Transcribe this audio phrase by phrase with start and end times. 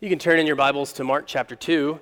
[0.00, 1.98] You can turn in your Bibles to Mark chapter 2,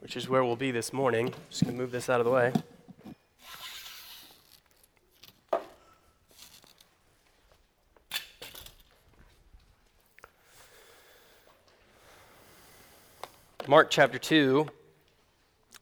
[0.00, 1.32] which is where we'll be this morning.
[1.48, 2.52] Just going to move this out of the way.
[13.68, 14.68] Mark chapter 2,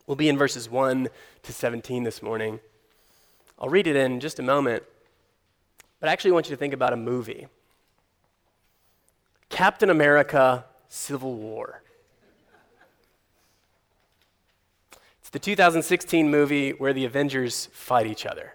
[0.06, 1.08] we'll be in verses 1
[1.42, 2.60] to 17 this morning.
[3.58, 4.82] I'll read it in just a moment,
[5.98, 7.46] but I actually want you to think about a movie
[9.48, 11.82] Captain America Civil War.
[15.20, 18.52] It's the 2016 movie where the Avengers fight each other.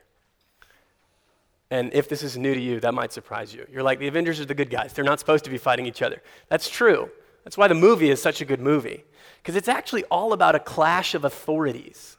[1.72, 3.66] And if this is new to you, that might surprise you.
[3.72, 4.94] You're like, the Avengers are the good guys.
[4.94, 6.22] They're not supposed to be fighting each other.
[6.48, 7.10] That's true.
[7.44, 9.04] That's why the movie is such a good movie,
[9.41, 12.18] because it's actually all about a clash of authorities.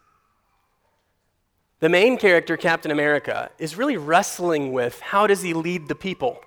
[1.79, 6.41] The main character, Captain America, is really wrestling with how does he lead the people?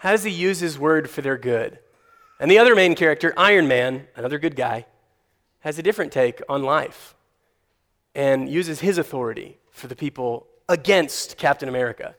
[0.00, 1.78] How does he use his word for their good?
[2.38, 4.86] And the other main character, Iron Man, another good guy,
[5.60, 7.14] has a different take on life
[8.14, 12.14] and uses his authority for the people against Captain America.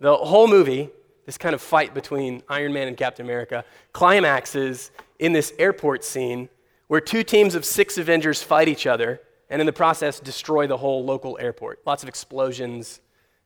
[0.00, 0.90] The whole movie,
[1.26, 6.48] this kind of fight between Iron Man and Captain America, climaxes in this airport scene
[6.88, 10.76] where two teams of six Avengers fight each other and in the process destroy the
[10.76, 11.80] whole local airport.
[11.86, 13.00] Lots of explosions.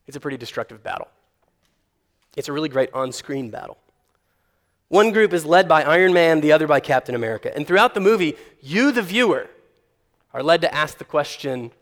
[0.07, 1.09] It's a pretty destructive battle.
[2.37, 3.79] It's a really great on screen battle.
[4.89, 7.55] One group is led by Iron Man, the other by Captain America.
[7.55, 9.51] And throughout the movie, you, the viewer,
[10.33, 11.73] are led to ask the question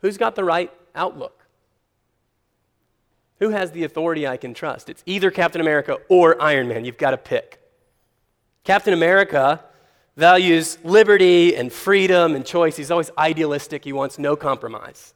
[0.00, 1.46] who's got the right outlook?
[3.38, 4.90] Who has the authority I can trust?
[4.90, 6.84] It's either Captain America or Iron Man.
[6.84, 7.58] You've got to pick.
[8.64, 9.64] Captain America
[10.16, 12.76] values liberty and freedom and choice.
[12.76, 15.14] He's always idealistic, he wants no compromise.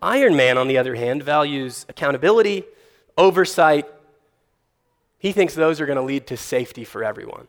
[0.00, 2.64] Iron Man, on the other hand, values accountability,
[3.16, 3.86] oversight.
[5.22, 7.46] He thinks those are going to lead to safety for everyone.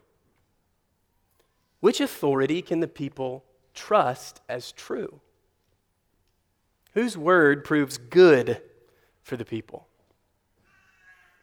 [1.80, 3.44] Which authority can the people
[3.74, 5.22] trust as true?
[6.94, 8.62] Whose word proves good
[9.24, 9.88] for the people?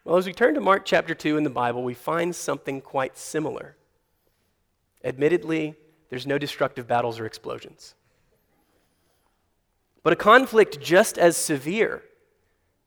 [0.05, 3.19] Well, as we turn to Mark chapter 2 in the Bible, we find something quite
[3.19, 3.75] similar.
[5.03, 5.75] Admittedly,
[6.11, 7.97] there's no destructive battles or explosions.
[10.05, 12.05] But a conflict just as severe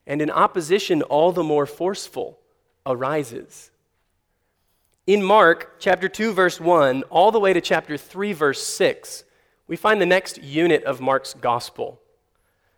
[0.07, 2.39] and an opposition all the more forceful
[2.85, 3.71] arises.
[5.05, 9.25] In Mark chapter 2, verse 1, all the way to chapter 3, verse 6,
[9.67, 11.99] we find the next unit of Mark's gospel.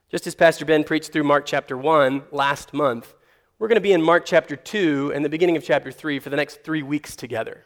[0.10, 3.14] Just as Pastor Ben preached through Mark chapter 1 last month,
[3.58, 6.30] we're going to be in Mark chapter 2 and the beginning of chapter 3 for
[6.30, 7.64] the next three weeks together.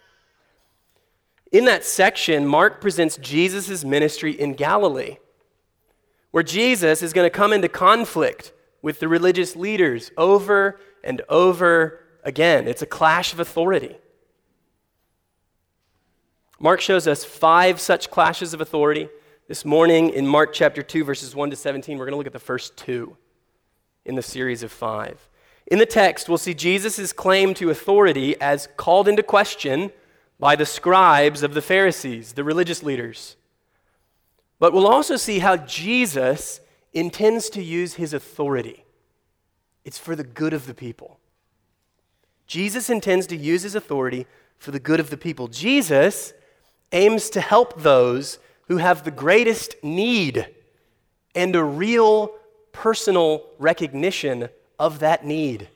[1.52, 5.18] In that section, Mark presents Jesus' ministry in Galilee,
[6.32, 12.04] where Jesus is going to come into conflict with the religious leaders over and over
[12.24, 12.68] again.
[12.68, 13.96] It's a clash of authority.
[16.60, 19.10] Mark shows us five such clashes of authority.
[19.48, 22.34] This morning in Mark chapter 2, verses 1 to 17, we're going to look at
[22.34, 23.18] the first two
[24.06, 25.30] in the series of five.
[25.68, 29.92] In the text, we'll see Jesus' claim to authority as called into question
[30.40, 33.38] by the scribes of the Pharisees, the religious leaders.
[34.60, 36.60] But we'll also see how Jesus
[36.94, 38.86] intends to use his authority.
[39.86, 41.20] It's for the good of the people.
[42.50, 44.26] Jesus intends to use his authority
[44.58, 45.48] for the good of the people.
[45.48, 46.34] Jesus
[46.92, 50.48] aims to help those who have the greatest need
[51.36, 52.32] and a real
[52.72, 54.50] personal recognition
[54.80, 55.70] of that need.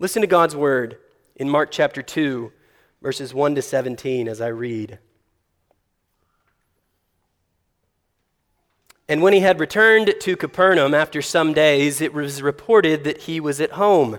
[0.00, 0.98] Listen to God's word
[1.36, 2.50] in Mark chapter 2,
[3.00, 4.98] verses 1 to 17, as I read.
[9.08, 13.38] And when he had returned to Capernaum after some days, it was reported that he
[13.38, 14.18] was at home,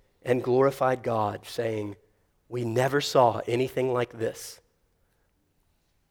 [0.23, 1.95] and glorified God, saying,
[2.49, 4.59] We never saw anything like this.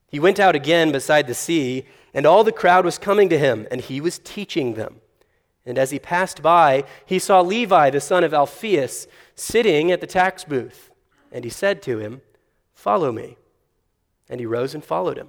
[0.09, 3.69] He went out again beside the sea, and all the crowd was coming to him,
[3.71, 5.01] and he was teaching them.
[5.65, 10.07] And as he passed by, he saw Levi, the son of Alphaeus, sitting at the
[10.07, 10.91] tax booth.
[11.31, 12.23] And he said to him,
[12.75, 13.37] Follow me.
[14.29, 15.29] And he rose and followed him.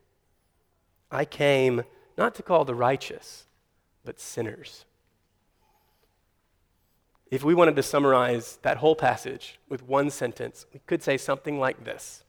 [1.11, 1.83] I came
[2.17, 3.45] not to call the righteous,
[4.05, 4.85] but sinners.
[7.29, 11.59] If we wanted to summarize that whole passage with one sentence, we could say something
[11.59, 12.23] like this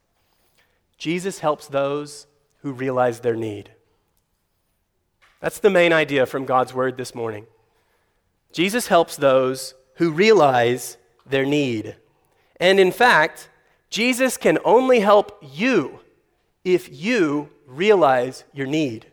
[0.97, 2.27] Jesus helps those
[2.63, 3.73] who realize their need.
[5.41, 7.47] That's the main idea from God's word this morning.
[8.53, 10.97] Jesus helps those who realize
[11.27, 11.97] their need.
[12.61, 13.49] And in fact,
[13.91, 15.99] Jesus can only help you
[16.65, 19.07] if you realize your need.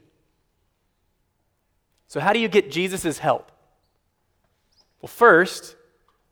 [2.07, 3.51] So, how do you get Jesus' help?
[5.01, 5.75] Well, first,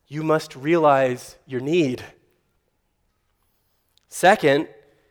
[0.07, 2.03] you must realize your need.
[4.09, 4.67] Second,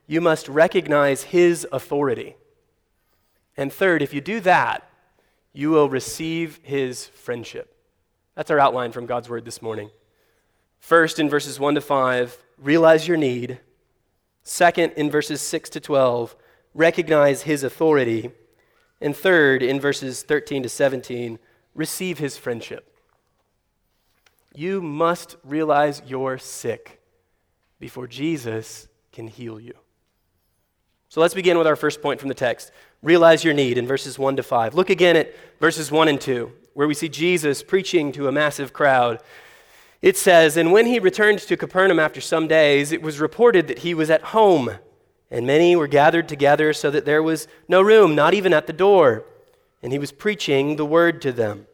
[0.07, 2.37] you must recognize his authority.
[3.57, 4.89] And third, if you do that,
[5.53, 7.75] you will receive his friendship.
[8.35, 9.91] That's our outline from God's word this morning.
[10.79, 13.61] First, in verses 1 to 5, realize your need.
[14.43, 16.37] Second, in verses 6 to 12,
[16.77, 18.31] recognize his authority.
[19.01, 21.39] And third, in verses 13 to 17,
[21.75, 22.93] receive his friendship.
[24.55, 27.01] You must realize you're sick
[27.79, 29.75] before Jesus can heal you.
[31.09, 32.73] So let's begin with our first point from the text.
[33.03, 34.75] Realize your need in verses 1 to 5.
[34.75, 38.73] Look again at verses 1 and 2, where we see Jesus preaching to a massive
[38.73, 39.21] crowd.
[40.03, 43.79] It says, And when he returned to Capernaum after some days, it was reported that
[43.81, 44.73] he was at home,
[45.31, 48.73] and many were gathered together so that there was no room, not even at the
[48.73, 49.25] door.
[49.83, 51.67] And he was preaching the word to them.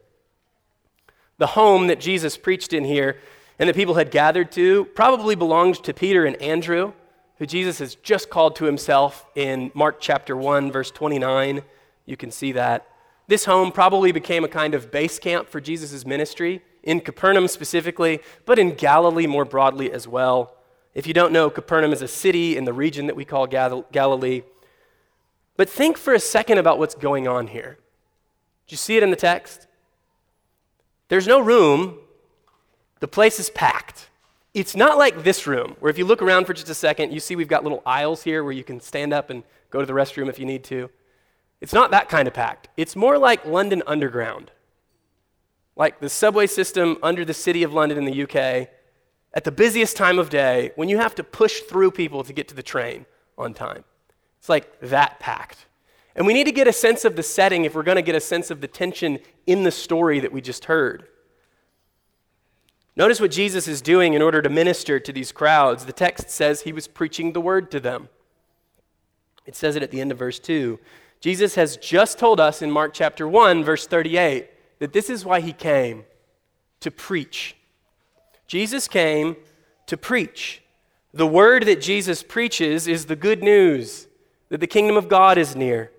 [1.37, 3.17] The home that Jesus preached in here
[3.59, 6.93] and the people had gathered to probably belonged to Peter and Andrew,
[7.37, 11.61] who Jesus has just called to himself in Mark chapter 1, verse 29.
[12.05, 12.87] You can see that.
[13.27, 18.19] This home probably became a kind of base camp for Jesus' ministry in Capernaum specifically,
[18.45, 20.55] but in Galilee more broadly as well.
[20.93, 23.85] If you don't know, Capernaum is a city in the region that we call Gal-
[23.91, 24.43] Galilee.
[25.57, 27.77] But think for a second about what's going on here.
[28.67, 29.67] Do you see it in the text?
[31.09, 31.99] There's no room,
[32.99, 34.09] the place is packed.
[34.53, 37.19] It's not like this room, where if you look around for just a second, you
[37.19, 39.93] see we've got little aisles here where you can stand up and go to the
[39.93, 40.89] restroom if you need to.
[41.59, 42.69] It's not that kind of packed.
[42.77, 44.51] It's more like London Underground
[45.75, 48.69] like the subway system under the city of London in the UK,
[49.33, 52.47] at the busiest time of day, when you have to push through people to get
[52.49, 53.05] to the train
[53.37, 53.83] on time.
[54.39, 55.65] It's like that packed.
[56.15, 58.15] And we need to get a sense of the setting if we're going to get
[58.15, 61.07] a sense of the tension in the story that we just heard.
[62.95, 65.85] Notice what Jesus is doing in order to minister to these crowds.
[65.85, 68.09] The text says he was preaching the word to them.
[69.47, 70.79] It says it at the end of verse 2.
[71.19, 74.49] Jesus has just told us in Mark chapter 1, verse 38,
[74.79, 76.05] that this is why he came
[76.81, 77.55] to preach.
[78.53, 79.35] Jesus came
[79.87, 80.61] to preach.
[81.11, 84.05] The word that Jesus preaches is the good news
[84.49, 85.89] that the kingdom of God is near.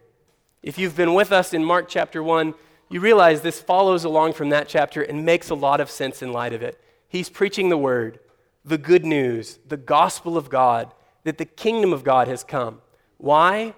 [0.62, 2.54] If you've been with us in Mark chapter 1,
[2.88, 6.32] you realize this follows along from that chapter and makes a lot of sense in
[6.32, 6.80] light of it.
[7.08, 8.20] He's preaching the word,
[8.64, 10.94] the good news, the gospel of God,
[11.24, 12.82] that the kingdom of God has come.
[13.18, 13.74] Why?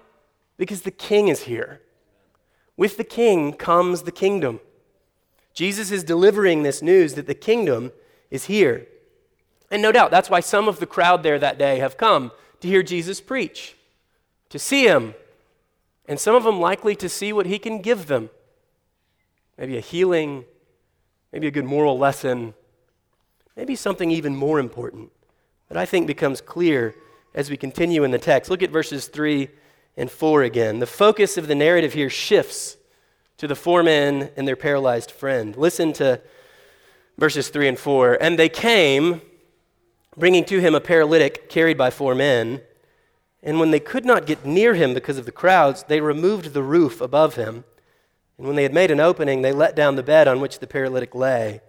[0.55, 1.81] Because the king is here.
[2.75, 4.59] With the king comes the kingdom.
[5.55, 7.91] Jesus is delivering this news that the kingdom
[8.29, 8.87] is here.
[9.69, 12.31] And no doubt that's why some of the crowd there that day have come
[12.61, 13.75] to hear Jesus preach,
[14.49, 15.13] to see him,
[16.07, 18.29] and some of them likely to see what he can give them.
[19.57, 20.45] Maybe a healing,
[21.33, 22.53] maybe a good moral lesson,
[23.55, 25.11] maybe something even more important
[25.67, 26.95] that I think becomes clear
[27.33, 28.49] as we continue in the text.
[28.49, 29.49] Look at verses 3
[29.97, 30.79] and 4 again.
[30.79, 32.77] The focus of the narrative here shifts
[33.37, 35.55] to the four men and their paralyzed friend.
[35.55, 36.21] Listen to
[37.17, 38.17] verses 3 and 4.
[38.21, 39.21] And they came,
[40.15, 42.61] bringing to him a paralytic carried by four men.
[43.43, 46.63] And when they could not get near him because of the crowds, they removed the
[46.63, 47.63] roof above him.
[48.37, 50.67] And when they had made an opening, they let down the bed on which the
[50.67, 51.61] paralytic lay.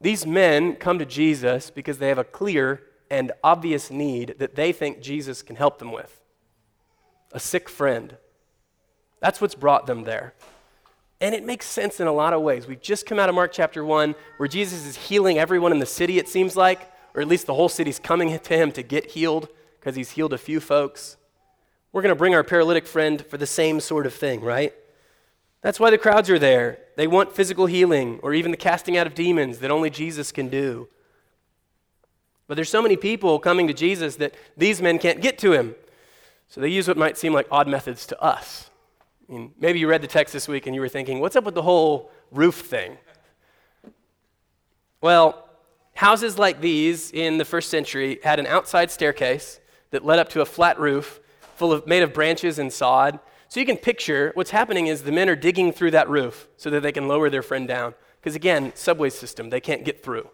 [0.00, 4.72] These men come to Jesus because they have a clear and obvious need that they
[4.72, 6.20] think Jesus can help them with
[7.32, 8.16] a sick friend.
[9.20, 10.34] That's what's brought them there.
[11.22, 12.66] And it makes sense in a lot of ways.
[12.66, 15.86] We've just come out of Mark chapter 1, where Jesus is healing everyone in the
[15.86, 19.12] city, it seems like, or at least the whole city's coming to him to get
[19.12, 19.48] healed
[19.78, 21.16] because he's healed a few folks.
[21.92, 24.74] We're going to bring our paralytic friend for the same sort of thing, right?
[25.60, 26.80] That's why the crowds are there.
[26.96, 30.48] They want physical healing or even the casting out of demons that only Jesus can
[30.48, 30.88] do.
[32.48, 35.76] But there's so many people coming to Jesus that these men can't get to him.
[36.48, 38.70] So they use what might seem like odd methods to us.
[39.32, 41.54] Mean, maybe you read the text this week and you were thinking, what's up with
[41.54, 42.98] the whole roof thing?
[45.00, 45.48] Well,
[45.94, 49.58] houses like these in the first century had an outside staircase
[49.90, 51.18] that led up to a flat roof
[51.56, 53.20] full of, made of branches and sod.
[53.48, 56.68] So you can picture what's happening is the men are digging through that roof so
[56.68, 57.94] that they can lower their friend down.
[58.20, 60.28] Because again, subway system, they can't get through.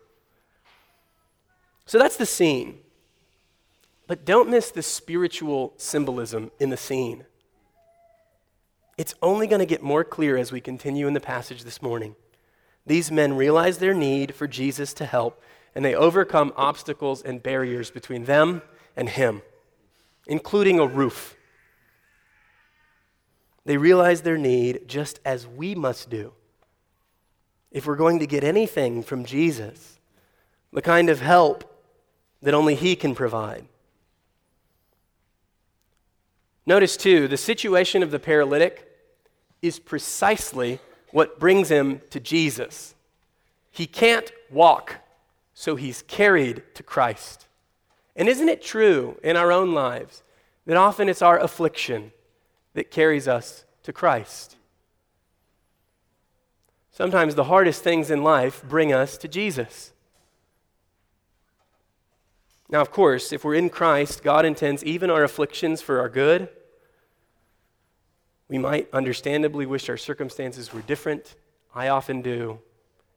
[1.87, 2.81] So that's the scene.
[4.09, 7.27] But don't miss the spiritual symbolism in the scene.
[8.99, 12.17] It's only going to get more clear as we continue in the passage this morning.
[12.85, 15.41] These men realize their need for Jesus to help,
[15.73, 18.61] and they overcome obstacles and barriers between them
[18.97, 19.43] and Him,
[20.27, 21.37] including a roof.
[23.65, 26.33] They realize their need just as we must do.
[27.71, 30.01] If we're going to get anything from Jesus,
[30.73, 31.85] the kind of help
[32.43, 33.67] that only He can provide.
[36.67, 38.87] Notice, too, the situation of the paralytic
[39.63, 42.95] is precisely what brings him to Jesus.
[43.71, 44.97] He can't walk,
[45.55, 47.47] so he's carried to Christ.
[48.17, 50.23] And isn't it true in our own lives
[50.67, 52.13] that often it's our affliction
[52.75, 54.57] that carries us to Christ?
[56.91, 59.93] Sometimes the hardest things in life bring us to Jesus.
[62.69, 66.49] Now, of course, if we're in Christ, God intends even our afflictions for our good
[68.49, 71.37] we might understandably wish our circumstances were different.
[71.75, 72.61] I often do,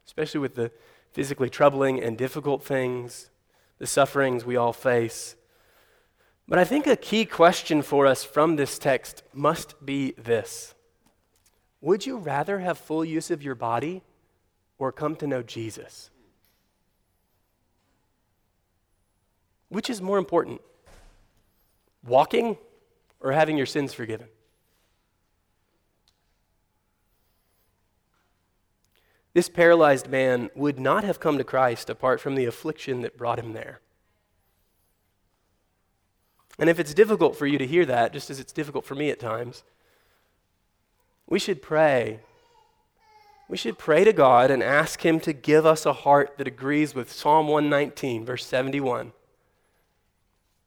[0.05, 0.71] especially with the
[1.11, 3.29] physically troubling and difficult things,
[3.77, 5.35] the sufferings we all face.
[6.47, 10.75] But I think a key question for us from this text must be this
[11.79, 14.03] Would you rather have full use of your body
[14.77, 16.09] or come to know Jesus?
[19.69, 20.59] Which is more important,
[22.05, 22.57] walking
[23.21, 24.27] or having your sins forgiven?
[29.33, 33.39] This paralyzed man would not have come to Christ apart from the affliction that brought
[33.39, 33.79] him there.
[36.59, 39.09] And if it's difficult for you to hear that, just as it's difficult for me
[39.09, 39.63] at times,
[41.27, 42.19] we should pray.
[43.47, 46.93] We should pray to God and ask Him to give us a heart that agrees
[46.93, 49.13] with Psalm 119, verse 71.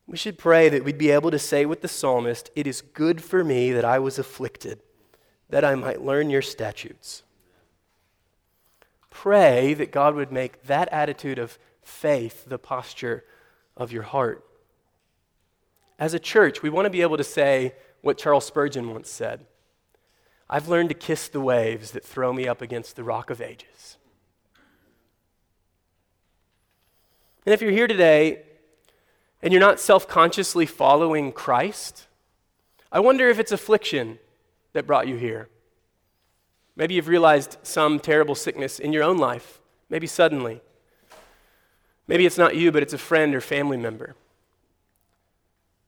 [0.06, 3.22] We should pray that we'd be able to say with the psalmist, It is good
[3.22, 4.80] for me that I was afflicted,
[5.48, 7.22] that I might learn your statutes
[9.14, 13.24] pray that God would make that attitude of faith the posture
[13.76, 14.44] of your heart.
[15.98, 19.46] As a church, we want to be able to say what Charles Spurgeon once said
[20.50, 23.96] I've learned to kiss the waves that throw me up against the rock of ages.
[27.46, 28.42] And if you're here today
[29.40, 32.08] and you're not self consciously following Christ,
[32.90, 34.18] I wonder if it's affliction
[34.72, 35.48] that brought you here.
[36.76, 40.60] Maybe you've realized some terrible sickness in your own life, maybe suddenly.
[42.06, 44.14] Maybe it's not you, but it's a friend or family member.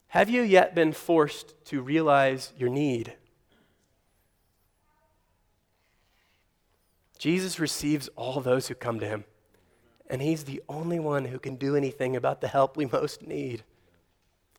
[0.09, 3.15] Have you yet been forced to realize your need?
[7.19, 9.25] Jesus receives all those who come to him,
[10.09, 13.65] and he's the only one who can do anything about the help we most need.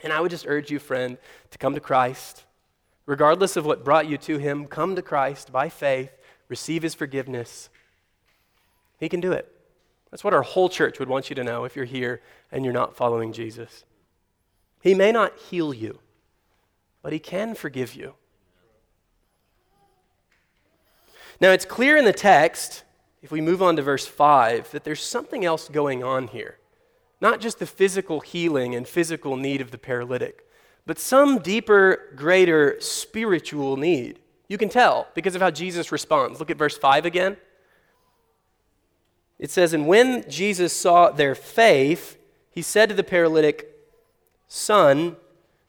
[0.02, 1.18] And I would just urge you, friend,
[1.52, 2.44] to come to Christ.
[3.06, 6.12] Regardless of what brought you to him, come to Christ by faith
[6.48, 7.70] receive his forgiveness,
[9.00, 9.52] he can do it.
[10.12, 12.74] That's what our whole church would want you to know if you're here and you're
[12.74, 13.84] not following Jesus.
[14.82, 16.00] He may not heal you,
[17.02, 18.14] but he can forgive you.
[21.40, 22.84] Now, it's clear in the text,
[23.22, 26.58] if we move on to verse 5, that there's something else going on here
[27.20, 30.46] not just the physical healing and physical need of the paralytic,
[30.86, 34.20] but some deeper, greater spiritual need.
[34.48, 36.40] You can tell because of how Jesus responds.
[36.40, 37.38] Look at verse 5 again.
[39.40, 42.18] It says, And when Jesus saw their faith,
[42.50, 43.74] he said to the paralytic,
[44.48, 45.18] Son,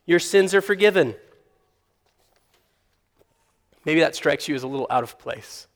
[0.07, 1.15] your sins are forgiven.
[3.85, 5.67] Maybe that strikes you as a little out of place.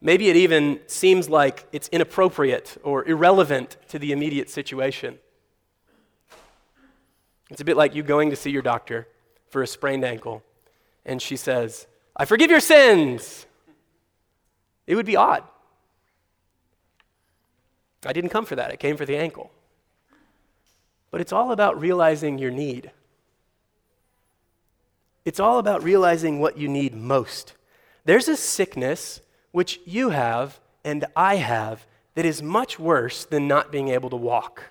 [0.00, 5.18] Maybe it even seems like it's inappropriate or irrelevant to the immediate situation.
[7.50, 9.08] It's a bit like you going to see your doctor
[9.50, 10.42] for a sprained ankle,
[11.04, 13.46] and she says, I forgive your sins.
[14.86, 15.44] It would be odd.
[18.04, 19.50] I didn't come for that, I came for the ankle.
[21.10, 22.90] But it's all about realizing your need.
[25.24, 27.54] It's all about realizing what you need most.
[28.04, 29.20] There's a sickness
[29.52, 34.16] which you have and I have that is much worse than not being able to
[34.16, 34.64] walk.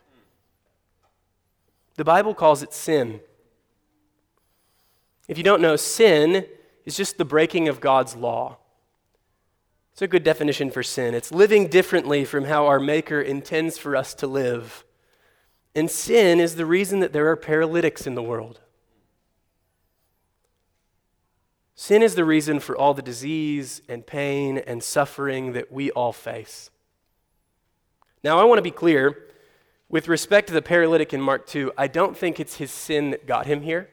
[1.95, 3.21] The Bible calls it sin.
[5.29, 6.47] If you don't know, sin
[6.85, 8.57] is just the breaking of God's law.
[9.93, 11.13] It's a good definition for sin.
[11.13, 14.83] It's living differently from how our Maker intends for us to live.
[15.75, 18.59] And sin is the reason that there are paralytics in the world.
[21.75, 26.11] Sin is the reason for all the disease and pain and suffering that we all
[26.11, 26.71] face.
[28.23, 29.15] Now, I want to be clear
[29.89, 33.27] with respect to the paralytic in Mark 2, I don't think it's his sin that
[33.27, 33.89] got him here.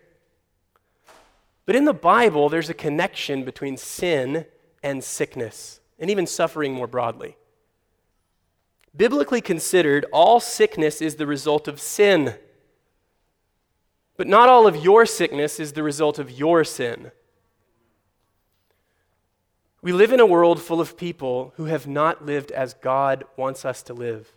[1.66, 4.46] But in the Bible, there's a connection between sin
[4.82, 7.36] and sickness, and even suffering more broadly.
[8.96, 12.34] Biblically considered, all sickness is the result of sin.
[14.16, 17.10] But not all of your sickness is the result of your sin.
[19.82, 23.64] We live in a world full of people who have not lived as God wants
[23.64, 24.32] us to live.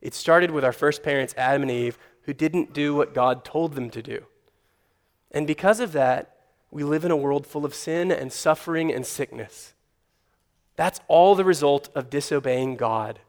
[0.00, 3.74] It started with our first parents, Adam and Eve, who didn't do what God told
[3.74, 4.24] them to do.
[5.30, 6.33] And because of that,
[6.74, 9.74] we live in a world full of sin and suffering and sickness.
[10.74, 13.20] That's all the result of disobeying God.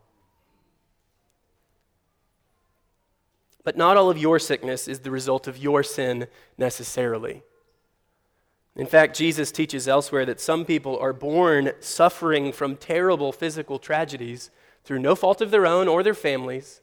[3.63, 6.25] But not all of your sickness is the result of your sin
[6.57, 7.43] necessarily.
[8.75, 14.49] In fact, Jesus teaches elsewhere that some people are born suffering from terrible physical tragedies
[14.83, 16.81] through no fault of their own or their families,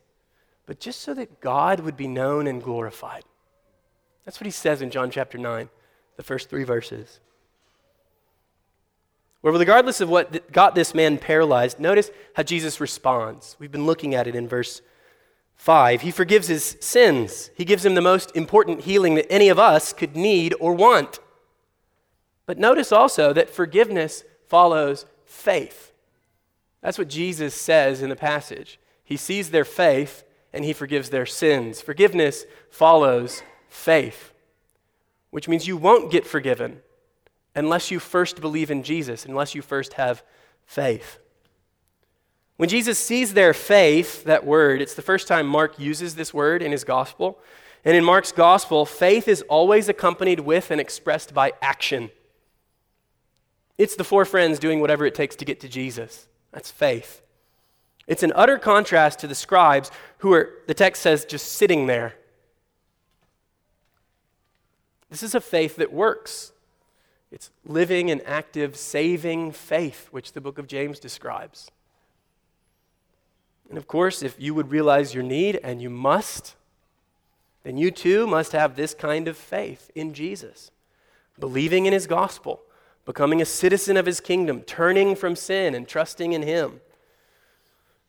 [0.67, 3.25] but just so that God would be known and glorified.
[4.25, 5.69] That's what he says in John chapter 9,
[6.16, 7.20] the first three verses.
[9.40, 13.57] Where, regardless of what got this man paralyzed, notice how Jesus responds.
[13.59, 14.83] We've been looking at it in verse
[15.57, 16.03] 5.
[16.03, 19.92] He forgives his sins, he gives him the most important healing that any of us
[19.92, 21.18] could need or want.
[22.46, 25.92] But notice also that forgiveness follows faith.
[26.81, 28.79] That's what Jesus says in the passage.
[29.05, 31.81] He sees their faith and he forgives their sins.
[31.81, 34.32] Forgiveness follows faith,
[35.33, 36.81] which means you won't get forgiven
[37.57, 40.23] unless you first believe in Jesus, unless you first have
[40.64, 41.18] faith.
[42.59, 46.62] When Jesus sees their faith, that word, it's the first time Mark uses this word
[46.62, 47.40] in his gospel.
[47.83, 52.11] And in Mark's gospel, faith is always accompanied with and expressed by action.
[53.79, 56.29] It's the four friends doing whatever it takes to get to Jesus.
[56.53, 57.23] That's faith.
[58.07, 62.16] It's an utter contrast to the scribes who are, the text says, just sitting there.
[65.12, 66.53] This is a faith that works.
[67.31, 71.70] It's living and active, saving faith, which the book of James describes.
[73.68, 76.57] And of course, if you would realize your need, and you must,
[77.62, 80.70] then you too must have this kind of faith in Jesus,
[81.38, 82.62] believing in his gospel
[83.05, 86.81] becoming a citizen of his kingdom, turning from sin and trusting in him.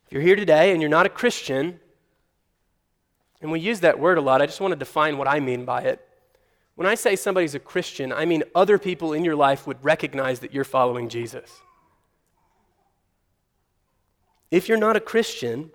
[0.06, 1.82] If you're here today and you're not a Christian,
[3.42, 5.66] and we use that word a lot, I just want to define what I mean
[5.66, 6.08] by it.
[6.76, 10.40] When I say somebody's a Christian, I mean other people in your life would recognize
[10.40, 11.62] that you're following Jesus.
[14.50, 15.72] If you're not a Christian,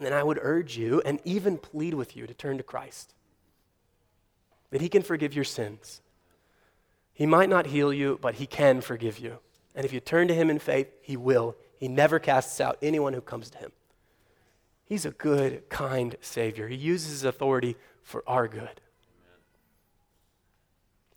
[0.00, 3.14] then I would urge you and even plead with you to turn to Christ,
[4.70, 6.00] that He can forgive your sins
[7.14, 9.38] he might not heal you, but He can forgive you.
[9.74, 11.56] And if you turn to Him in faith, He will.
[11.76, 13.72] He never casts out anyone who comes to Him.
[14.84, 16.68] He's a good, kind Savior.
[16.68, 18.80] He uses His authority for our good.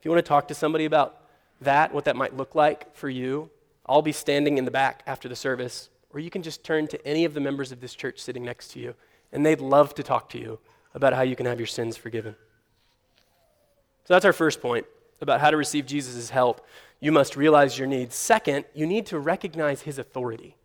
[0.06, 1.20] If you want to talk to somebody about
[1.62, 3.50] that, what that might look like for you,
[3.88, 7.08] I'll be standing in the back after the service, or you can just turn to
[7.08, 8.94] any of the members of this church sitting next to you,
[9.34, 10.60] and they'd love to talk to you
[10.94, 12.36] about how you can have your sins forgiven.
[14.04, 14.86] So that's our first point
[15.22, 16.64] about how to receive Jesus' help,
[17.00, 18.14] you must realize your needs.
[18.14, 20.56] Second, you need to recognize his authority.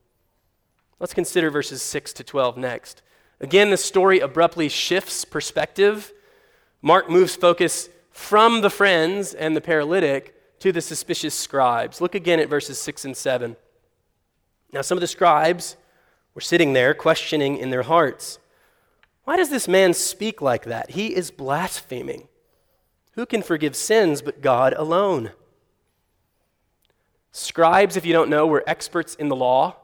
[0.98, 3.00] Let's consider verses 6 to 12 next.
[3.40, 6.12] Again, the story abruptly shifts perspective.
[6.82, 12.00] Mark moves focus from the friends and the paralytic to the suspicious scribes.
[12.00, 13.56] Look again at verses 6 and 7.
[14.72, 15.76] Now, some of the scribes
[16.34, 18.38] were sitting there questioning in their hearts,
[19.24, 20.90] Why does this man speak like that?
[20.90, 22.28] He is blaspheming.
[23.12, 25.32] Who can forgive sins but God alone?
[27.32, 29.76] Scribes, if you don't know, were experts in the law.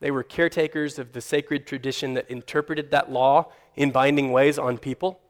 [0.00, 4.78] They were caretakers of the sacred tradition that interpreted that law in binding ways on
[4.78, 5.20] people.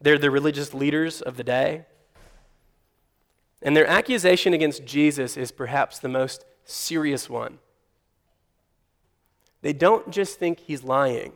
[0.00, 1.86] They're the religious leaders of the day.
[3.62, 7.58] And their accusation against Jesus is perhaps the most serious one.
[9.62, 11.32] They don't just think he's lying,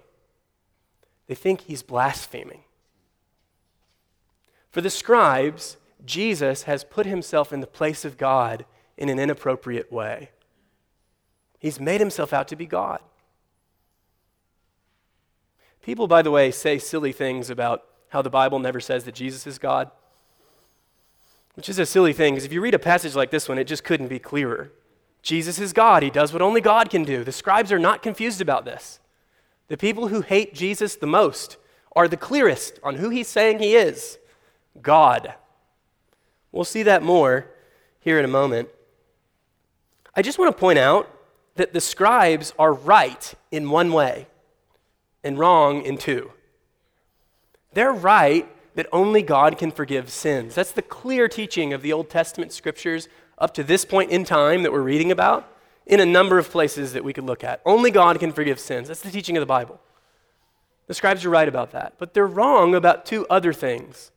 [1.27, 2.65] they think he's blaspheming.
[4.71, 8.65] For the scribes, Jesus has put himself in the place of God
[8.97, 10.31] in an inappropriate way.
[11.59, 13.01] He's made himself out to be God.
[15.83, 19.47] People, by the way, say silly things about how the Bible never says that Jesus
[19.47, 19.91] is God,
[21.55, 23.67] which is a silly thing because if you read a passage like this one, it
[23.67, 24.71] just couldn't be clearer.
[25.23, 26.03] Jesus is God.
[26.03, 27.25] He does what only God can do.
[27.25, 29.01] The scribes are not confused about this.
[29.69, 31.57] The people who hate Jesus the most
[31.95, 34.19] are the clearest on who he's saying he is
[34.81, 35.35] God.
[36.53, 37.47] We'll see that more
[38.01, 38.69] here in a moment.
[40.15, 41.09] I just want to point out
[41.57, 44.27] that the scribes are right in one way
[45.23, 46.33] and wrong in two.
[47.73, 50.55] They're right that only God can forgive sins.
[50.55, 54.63] That's the clear teaching of the Old Testament scriptures up to this point in time
[54.63, 55.51] that we're reading about
[55.87, 57.61] in a number of places that we could look at.
[57.65, 58.89] Only God can forgive sins.
[58.89, 59.81] That's the teaching of the Bible.
[60.87, 64.11] The scribes are right about that, but they're wrong about two other things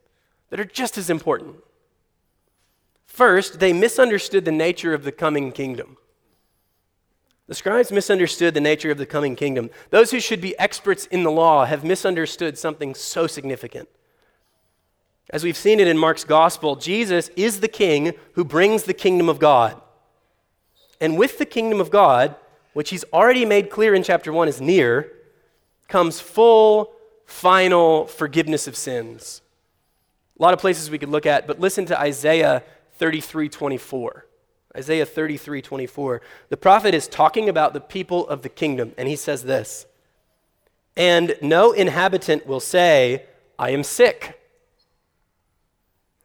[0.50, 1.58] that are just as important.
[3.06, 5.98] First, they misunderstood the nature of the coming kingdom.
[7.54, 9.70] The scribes misunderstood the nature of the coming kingdom.
[9.92, 13.88] Those who should be experts in the law have misunderstood something so significant.
[15.30, 19.30] As we've seen it in Mark's gospel, Jesus is the king who brings the kingdom
[19.30, 19.80] of God.
[21.00, 22.36] And with the kingdom of God,
[22.74, 25.12] which he's already made clear in chapter 1 is near,
[25.88, 26.92] comes full,
[27.28, 29.44] final forgiveness of sins.
[30.40, 32.64] A lot of places we could look at, but listen to Isaiah
[32.94, 34.26] 33 24.
[34.76, 36.22] Isaiah 33 24.
[36.50, 39.86] The prophet is talking about the people of the kingdom, and he says this
[40.96, 43.26] And no inhabitant will say,
[43.60, 44.40] I am sick.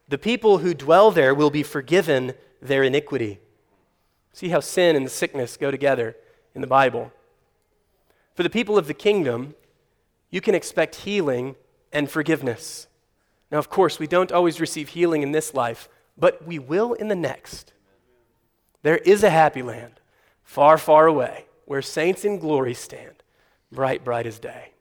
[0.07, 3.39] The people who dwell there will be forgiven their iniquity.
[4.33, 6.15] See how sin and sickness go together
[6.55, 7.11] in the Bible.
[8.33, 9.53] For the people of the kingdom,
[10.31, 11.55] you can expect healing
[11.91, 12.87] and forgiveness.
[13.51, 17.07] Now, of course, we don't always receive healing in this life, but we will in
[17.07, 17.73] the next.
[18.81, 19.99] There is a happy land,
[20.43, 23.23] far, far away, where saints in glory stand,
[23.71, 24.71] bright, bright as day.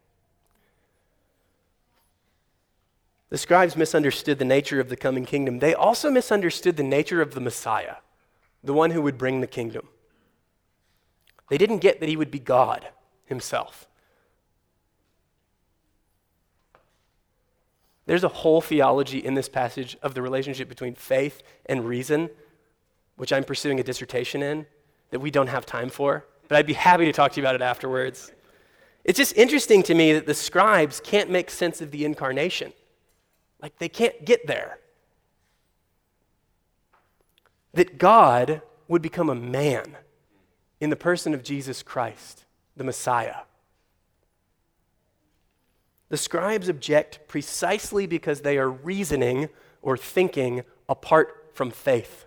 [3.30, 5.58] The scribes misunderstood the nature of the coming kingdom.
[5.58, 7.96] They also misunderstood the nature of the Messiah,
[8.64, 9.88] the one who would bring the kingdom.
[11.50, 12.88] They didn't get that he would be God
[13.26, 13.86] himself.
[18.06, 22.30] There's a whole theology in this passage of the relationship between faith and reason,
[23.18, 24.66] which I'm pursuing a dissertation in,
[25.10, 27.54] that we don't have time for, but I'd be happy to talk to you about
[27.54, 28.32] it afterwards.
[29.04, 32.72] It's just interesting to me that the scribes can't make sense of the incarnation.
[33.60, 34.78] Like they can't get there.
[37.74, 39.96] That God would become a man
[40.80, 42.44] in the person of Jesus Christ,
[42.76, 43.42] the Messiah.
[46.08, 49.48] The scribes object precisely because they are reasoning
[49.82, 52.26] or thinking apart from faith.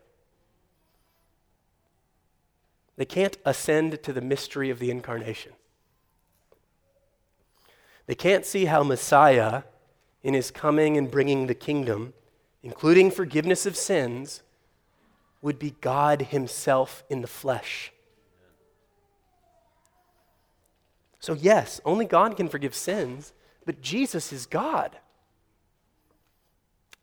[2.98, 5.54] They can't ascend to the mystery of the incarnation.
[8.06, 9.64] They can't see how Messiah,
[10.24, 12.14] in his coming and bringing the kingdom,
[12.62, 14.44] including forgiveness of sins,
[15.42, 17.92] would be God himself in the flesh.
[21.20, 23.34] So, yes, only God can forgive sins,
[23.66, 24.98] but Jesus is God.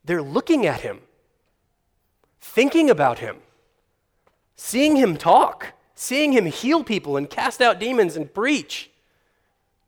[0.05, 1.01] They're looking at him,
[2.41, 3.37] thinking about him,
[4.57, 8.89] seeing him talk, seeing him heal people and cast out demons and preach.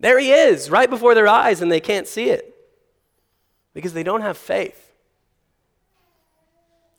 [0.01, 2.53] There he is, right before their eyes, and they can't see it
[3.75, 4.91] because they don't have faith.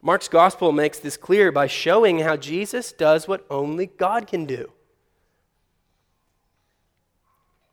[0.02, 4.72] Mark's gospel makes this clear by showing how Jesus does what only God can do.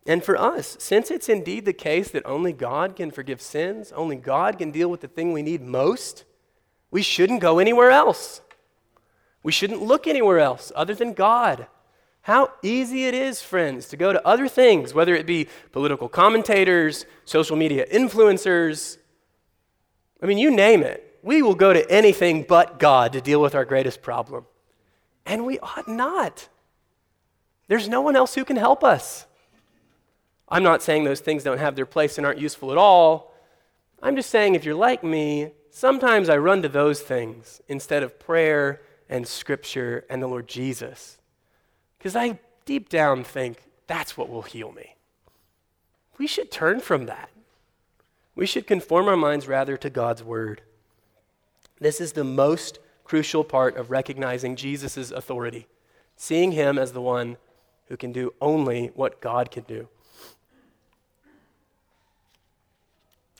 [0.09, 4.17] And for us, since it's indeed the case that only God can forgive sins, only
[4.17, 6.25] God can deal with the thing we need most,
[6.91, 8.41] we shouldn't go anywhere else.
[9.43, 11.67] We shouldn't look anywhere else other than God.
[12.23, 17.07] How easy it is, friends, to go to other things, whether it be political commentators,
[17.25, 18.99] social media influencers.
[20.23, 21.19] I mean, you name it.
[21.23, 24.45] We will go to anything but God to deal with our greatest problem.
[25.25, 26.49] And we ought not.
[27.69, 29.27] There's no one else who can help us.
[30.49, 33.35] I'm not saying those things don't have their place and aren't useful at all.
[34.03, 38.19] I'm just saying if you're like me, sometimes I run to those things instead of
[38.19, 41.19] prayer and scripture and the Lord Jesus.
[41.99, 44.95] Because I deep down think that's what will heal me.
[46.19, 47.31] We should turn from that.
[48.35, 50.63] We should conform our minds rather to God's word.
[51.81, 55.67] This is the most crucial part of recognizing Jesus' authority,
[56.17, 57.37] seeing him as the one
[57.87, 59.89] who can do only what God can do.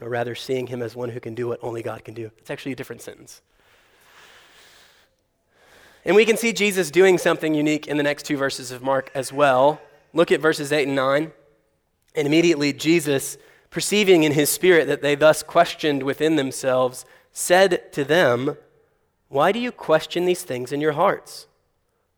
[0.01, 2.31] Or rather, seeing him as one who can do what only God can do.
[2.39, 3.43] It's actually a different sentence.
[6.05, 9.11] And we can see Jesus doing something unique in the next two verses of Mark
[9.15, 9.81] as well.
[10.13, 11.33] Look at verses 8 and 9.
[12.15, 13.37] And immediately Jesus,
[13.71, 18.57] perceiving in his spirit that they thus questioned within themselves, said to them,
[19.29, 21.47] Why do you question these things in your hearts?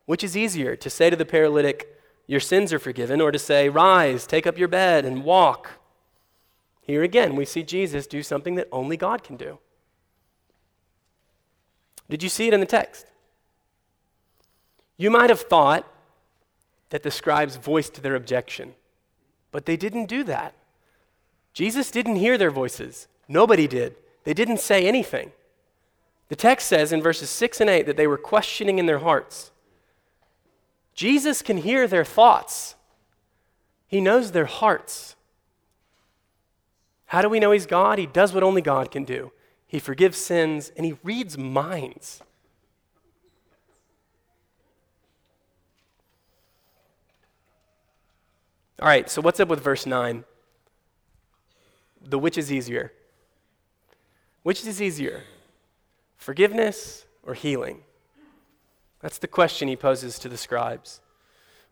[0.07, 3.69] Which is easier, to say to the paralytic, Your sins are forgiven, or to say,
[3.69, 5.73] Rise, take up your bed, and walk?
[6.81, 9.59] Here again, we see Jesus do something that only God can do.
[12.09, 13.07] Did you see it in the text?
[15.01, 15.91] You might have thought
[16.91, 18.75] that the scribes voiced their objection,
[19.51, 20.53] but they didn't do that.
[21.55, 23.09] Jesus didn't hear their voices.
[23.27, 23.97] Nobody did.
[24.25, 25.33] They didn't say anything.
[26.29, 29.53] The text says in verses 6 and 8 that they were questioning in their hearts.
[30.95, 32.75] Jesus can hear their thoughts,
[33.87, 35.17] He knows their hearts.
[37.07, 37.99] How do we know He's God?
[37.99, 39.33] He does what only God can do.
[39.67, 42.21] He forgives sins and He reads minds.
[48.81, 50.25] All right, so what's up with verse 9?
[52.03, 52.93] The which is easier?
[54.43, 55.25] Which is easier?
[56.17, 57.83] Forgiveness or healing?
[59.01, 61.03] That's the question he poses to the scribes.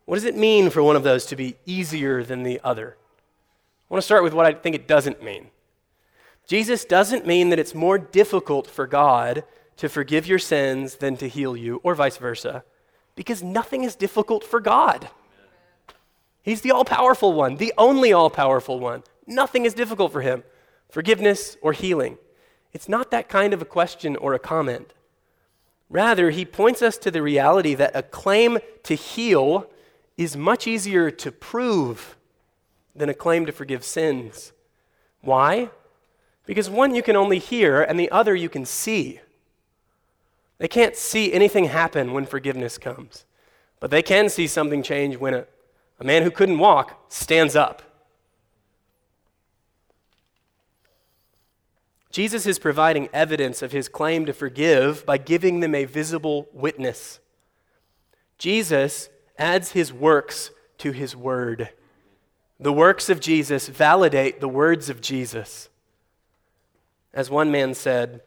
[0.05, 2.95] What does it mean for one of those to be easier than the other?
[2.99, 5.49] I want to start with what I think it doesn't mean.
[6.45, 9.43] Jesus doesn't mean that it's more difficult for God
[9.77, 12.63] to forgive your sins than to heal you, or vice versa,
[13.15, 15.09] because nothing is difficult for God.
[16.49, 19.03] He's the all powerful one, the only all powerful one.
[19.27, 20.43] Nothing is difficult for him
[20.89, 22.17] forgiveness or healing.
[22.73, 24.95] It's not that kind of a question or a comment.
[25.91, 29.69] Rather, he points us to the reality that a claim to heal
[30.17, 32.17] is much easier to prove
[32.95, 34.51] than a claim to forgive sins.
[35.21, 35.69] Why?
[36.47, 39.19] Because one you can only hear, and the other you can see.
[40.57, 43.25] They can't see anything happen when forgiveness comes,
[43.79, 45.45] but they can see something change when a
[45.99, 47.83] a man who couldn't walk stands up.
[52.11, 57.19] Jesus is providing evidence of his claim to forgive by giving them a visible witness.
[58.37, 61.69] Jesus adds his works to his word.
[62.59, 65.69] The works of Jesus validate the words of Jesus.
[67.13, 68.21] As one man said,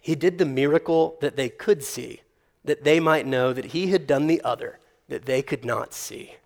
[0.00, 2.22] he did the miracle that they could see,
[2.64, 4.78] that they might know that he had done the other,
[5.08, 6.36] that they could not see.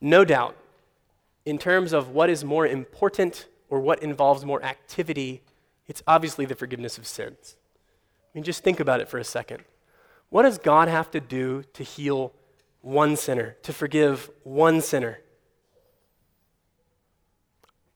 [0.00, 0.56] No doubt,
[1.44, 5.42] in terms of what is more important or what involves more activity,
[5.86, 7.56] it's obviously the forgiveness of sins.
[8.24, 9.64] I mean, just think about it for a second.
[10.30, 12.32] What does God have to do to heal
[12.82, 15.20] one sinner, to forgive one sinner?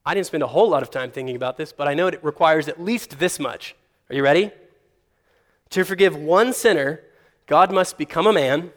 [0.05, 2.23] I didn't spend a whole lot of time thinking about this, but I know it
[2.23, 3.75] requires at least this much.
[4.09, 4.51] Are you ready?
[5.69, 7.01] To forgive one sinner,
[7.45, 8.71] God must become a man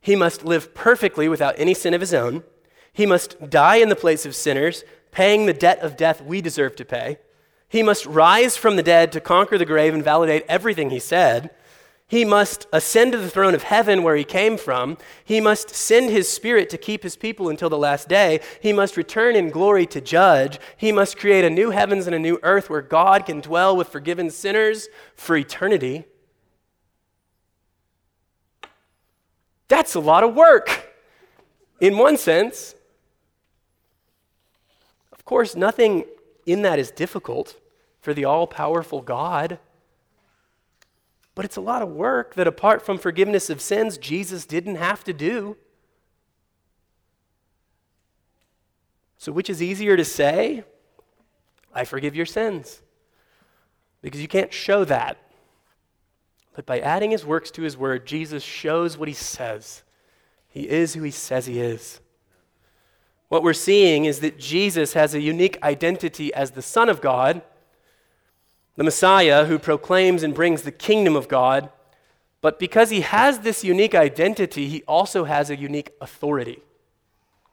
[0.00, 2.44] he must live perfectly without any sin of his own.
[2.92, 6.76] He must die in the place of sinners, paying the debt of death we deserve
[6.76, 7.18] to pay.
[7.68, 11.50] He must rise from the dead to conquer the grave and validate everything he said.
[12.06, 14.96] He must ascend to the throne of heaven where he came from.
[15.22, 18.40] He must send his spirit to keep his people until the last day.
[18.62, 20.58] He must return in glory to judge.
[20.78, 23.88] He must create a new heavens and a new earth where God can dwell with
[23.88, 26.06] forgiven sinners for eternity.
[29.78, 30.92] That's a lot of work
[31.80, 32.74] in one sense.
[35.12, 36.04] Of course, nothing
[36.46, 37.54] in that is difficult
[38.00, 39.60] for the all powerful God.
[41.36, 45.04] But it's a lot of work that, apart from forgiveness of sins, Jesus didn't have
[45.04, 45.56] to do.
[49.16, 50.64] So, which is easier to say?
[51.72, 52.82] I forgive your sins.
[54.02, 55.18] Because you can't show that.
[56.58, 59.84] But by adding his works to his word, Jesus shows what he says.
[60.48, 62.00] He is who he says he is.
[63.28, 67.42] What we're seeing is that Jesus has a unique identity as the Son of God,
[68.74, 71.70] the Messiah who proclaims and brings the kingdom of God.
[72.40, 76.60] But because he has this unique identity, he also has a unique authority.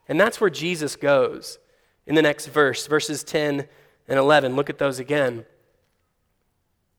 [0.08, 1.60] And that's where Jesus goes
[2.08, 3.68] in the next verse, verses 10
[4.08, 4.56] and 11.
[4.56, 5.46] Look at those again.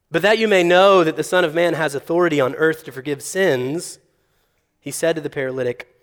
[0.10, 2.92] But that you may know that the Son of Man has authority on earth to
[2.92, 4.00] forgive sins,
[4.80, 5.94] he said to the paralytic,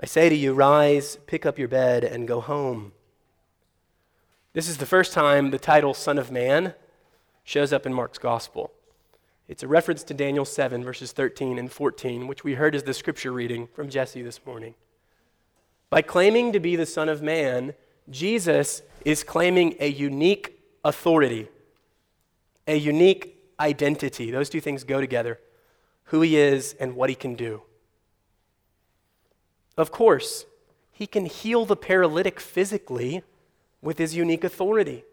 [0.00, 2.92] I say to you, rise, pick up your bed, and go home.
[4.54, 6.74] This is the first time the title Son of Man
[7.44, 8.72] shows up in Mark's Gospel.
[9.46, 12.94] It's a reference to Daniel 7, verses 13 and 14, which we heard as the
[12.94, 14.74] scripture reading from Jesse this morning.
[15.90, 17.74] By claiming to be the Son of Man,
[18.10, 21.48] Jesus is claiming a unique authority,
[22.68, 24.30] a unique identity.
[24.30, 25.40] Those two things go together
[26.04, 27.62] who he is and what he can do.
[29.76, 30.46] Of course,
[30.90, 33.22] he can heal the paralytic physically
[33.82, 35.04] with his unique authority.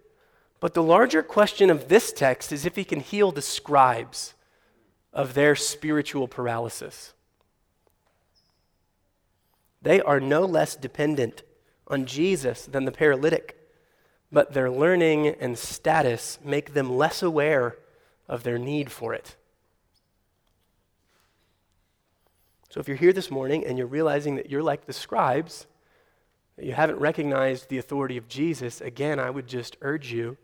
[0.60, 4.34] But the larger question of this text is if he can heal the scribes
[5.14, 7.14] of their spiritual paralysis.
[9.82, 11.44] They are no less dependent
[11.88, 13.65] on Jesus than the paralytic,
[14.36, 17.78] but their learning and status make them less aware
[18.28, 19.38] of their need for it.
[22.70, 25.68] So if you're here this morning and you're realizing that you're like the scribes,
[26.58, 30.36] that you haven't recognized the authority of Jesus, again, I would just urge you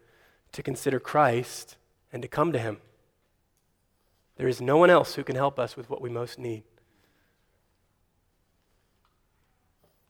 [0.53, 1.75] to consider Christ
[2.13, 2.77] and to come to him.
[4.37, 6.63] There is no one else who can help us with what we most need.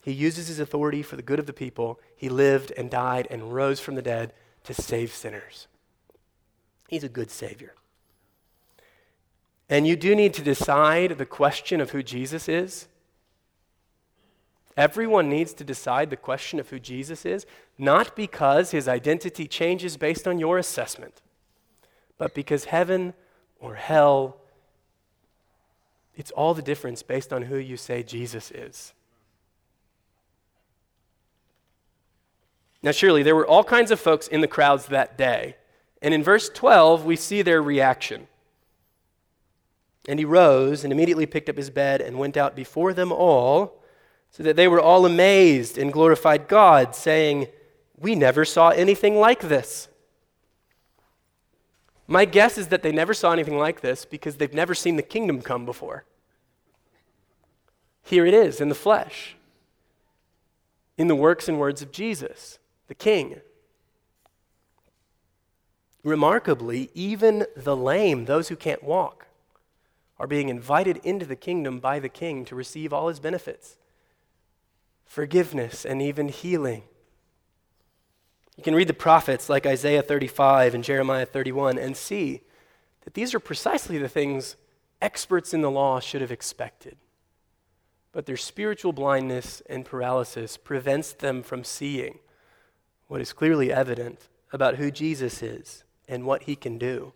[0.02, 2.00] He uses his authority for the good of the people.
[2.16, 4.34] He lived and died and rose from the dead
[4.64, 5.68] to save sinners.
[6.88, 7.74] He's a good Savior.
[9.70, 12.88] And you do need to decide the question of who Jesus is.
[14.76, 17.46] Everyone needs to decide the question of who Jesus is,
[17.78, 21.22] not because his identity changes based on your assessment,
[22.18, 23.14] but because heaven
[23.60, 24.38] or hell,
[26.16, 28.94] it's all the difference based on who you say Jesus is.
[32.84, 35.56] Now, surely, there were all kinds of folks in the crowds that day.
[36.02, 38.28] And in verse 12, we see their reaction.
[40.08, 43.84] And he rose and immediately picked up his bed and went out before them all,
[44.32, 47.48] so that they were all amazed and glorified God, saying,
[48.00, 49.88] We never saw anything like this.
[52.08, 55.04] My guess is that they never saw anything like this because they've never seen the
[55.04, 56.06] kingdom come before.
[58.04, 59.36] Here it is in the flesh,
[60.98, 62.58] in the works and words of Jesus
[62.92, 63.40] the king.
[66.04, 69.28] Remarkably, even the lame, those who can't walk,
[70.20, 73.78] are being invited into the kingdom by the king to receive all his benefits
[75.06, 76.84] forgiveness and even healing.
[78.58, 82.42] You can read the prophets like Isaiah 35 and Jeremiah 31 and see
[83.06, 84.58] that these are precisely the things
[85.02, 86.98] experts in the law should have expected.
[88.12, 92.20] But their spiritual blindness and paralysis prevents them from seeing
[93.12, 97.12] what is clearly evident about who Jesus is and what he can do.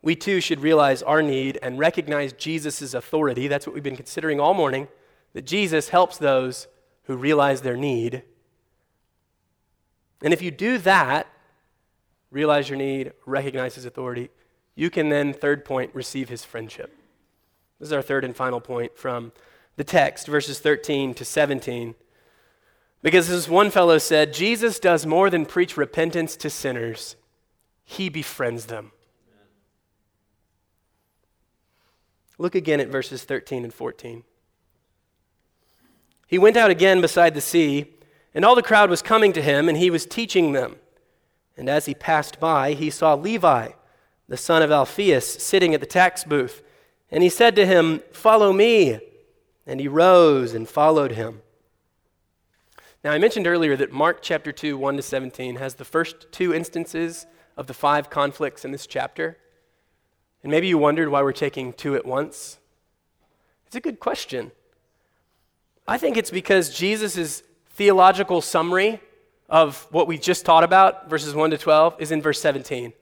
[0.00, 3.46] We too should realize our need and recognize Jesus' authority.
[3.46, 4.88] That's what we've been considering all morning
[5.34, 6.66] that Jesus helps those
[7.02, 8.22] who realize their need.
[10.22, 11.26] And if you do that,
[12.30, 14.30] realize your need, recognize his authority,
[14.74, 16.96] you can then, third point, receive his friendship.
[17.78, 19.32] This is our third and final point from
[19.76, 21.96] the text, verses 13 to 17.
[23.02, 27.16] Because as one fellow said, Jesus does more than preach repentance to sinners,
[27.84, 28.92] he befriends them.
[32.38, 34.24] Look again at verses 13 and 14.
[36.26, 37.92] He went out again beside the sea,
[38.34, 40.76] and all the crowd was coming to him, and he was teaching them.
[41.56, 43.72] And as he passed by, he saw Levi,
[44.28, 46.62] the son of Alphaeus, sitting at the tax booth.
[47.10, 48.98] And he said to him, Follow me.
[49.66, 51.42] And he rose and followed him.
[53.04, 56.54] Now, I mentioned earlier that Mark chapter 2, 1 to 17, has the first two
[56.54, 57.26] instances
[57.56, 59.38] of the five conflicts in this chapter.
[60.44, 62.58] And maybe you wondered why we're taking two at once.
[63.66, 64.52] It's a good question.
[65.88, 69.00] I think it's because Jesus' theological summary
[69.48, 72.92] of what we just taught about, verses 1 to 12, is in verse 17.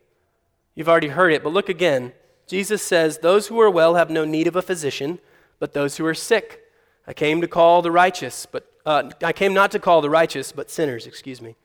[0.74, 2.14] You've already heard it, but look again.
[2.46, 5.18] Jesus says, Those who are well have no need of a physician,
[5.58, 6.62] but those who are sick.
[7.06, 10.52] I came to call the righteous, but uh, I came not to call the righteous,
[10.52, 11.56] but sinners, excuse me.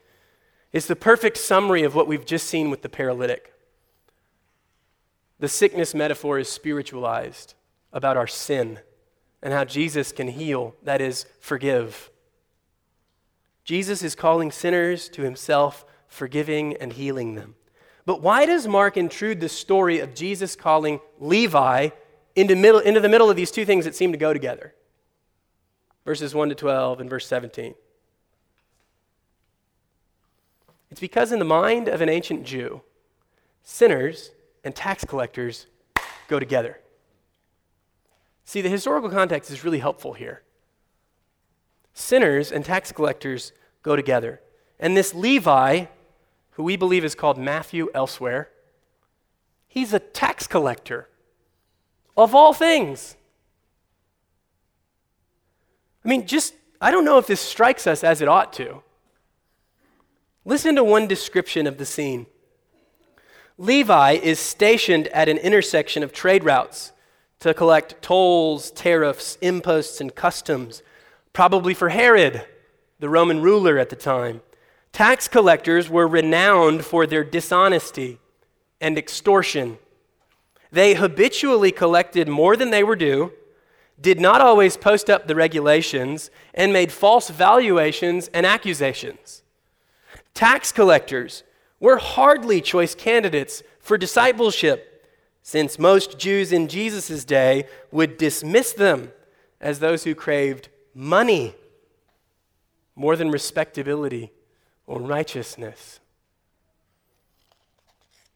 [0.72, 3.52] It's the perfect summary of what we've just seen with the paralytic.
[5.38, 7.54] the sickness metaphor is spiritualized
[7.92, 8.78] about our sin
[9.42, 12.10] and how Jesus can heal, that is, forgive.
[13.64, 17.54] Jesus is calling sinners to himself, forgiving and healing them.
[18.06, 21.90] But why does Mark intrude the story of Jesus calling Levi
[22.34, 24.74] into, middle, into the middle of these two things that seem to go together?
[26.06, 27.74] Verses 1 to 12 and verse 17.
[30.90, 32.80] It's because, in the mind of an ancient Jew,
[33.64, 34.30] sinners
[34.62, 35.66] and tax collectors
[36.28, 36.78] go together.
[38.44, 40.42] See, the historical context is really helpful here.
[41.92, 43.52] Sinners and tax collectors
[43.82, 44.40] go together.
[44.78, 45.86] And this Levi,
[46.52, 48.50] who we believe is called Matthew elsewhere,
[49.66, 51.08] he's a tax collector
[52.16, 53.16] of all things.
[56.06, 58.80] I mean, just, I don't know if this strikes us as it ought to.
[60.44, 62.26] Listen to one description of the scene.
[63.58, 66.92] Levi is stationed at an intersection of trade routes
[67.40, 70.80] to collect tolls, tariffs, imposts, and customs,
[71.32, 72.46] probably for Herod,
[73.00, 74.42] the Roman ruler at the time.
[74.92, 78.20] Tax collectors were renowned for their dishonesty
[78.80, 79.78] and extortion.
[80.70, 83.32] They habitually collected more than they were due,
[84.00, 89.42] did not always post up the regulations, and made false valuations and accusations.
[90.34, 91.44] Tax collectors
[91.80, 94.92] were hardly choice candidates for discipleship,
[95.42, 99.12] since most Jews in Jesus' day would dismiss them
[99.60, 101.54] as those who craved money
[102.94, 104.32] more than respectability
[104.86, 106.00] or righteousness.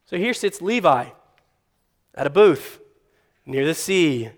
[0.07, 1.07] So here sits Levi
[2.15, 2.81] at a booth
[3.47, 4.31] near the sea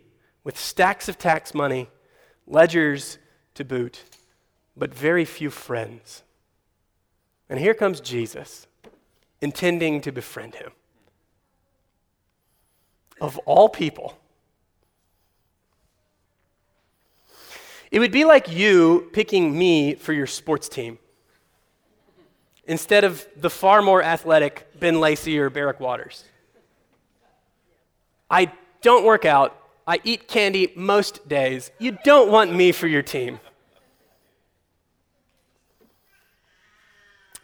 [0.44, 1.88] with stacks of tax money,
[2.46, 3.18] ledgers
[3.54, 4.04] to boot,
[4.76, 6.22] but very few friends.
[7.48, 8.66] And here comes Jesus,
[9.40, 10.72] intending to befriend him.
[13.20, 14.18] Of all people,
[17.90, 20.98] it would be like you picking me for your sports team
[22.64, 26.24] instead of the far more athletic Ben Lacey or Barrick Waters.
[28.30, 29.61] I don't work out.
[29.86, 31.70] I eat candy most days.
[31.78, 33.40] You don't want me for your team.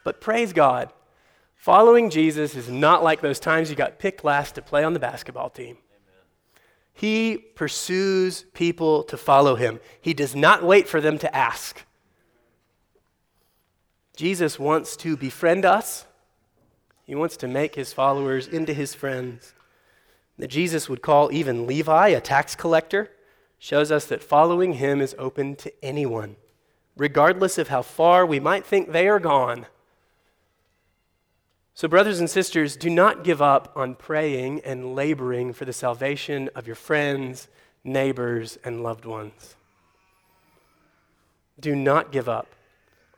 [0.05, 0.93] But praise God,
[1.57, 4.99] following Jesus is not like those times you got picked last to play on the
[4.99, 5.77] basketball team.
[6.95, 9.81] He pursues people to follow him.
[10.01, 11.85] He does not wait for them to ask.
[14.17, 16.07] Jesus wants to befriend us.
[17.05, 19.55] He wants to make his followers into his friends.
[20.39, 23.11] That Jesus would call even Levi a tax collector
[23.59, 26.37] shows us that following him is open to anyone,
[26.97, 29.67] regardless of how far we might think they are gone.
[31.75, 36.51] So, brothers and sisters, do not give up on praying and laboring for the salvation
[36.55, 37.49] of your friends,
[37.85, 39.55] neighbors, and loved ones.
[41.61, 42.49] Do not give up